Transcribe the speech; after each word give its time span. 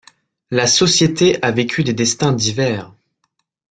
La 0.49 0.65
Société 0.65 1.37
a 1.43 1.51
vécu 1.51 1.83
des 1.83 1.93
destins 1.93 2.33
divers. 2.33 2.91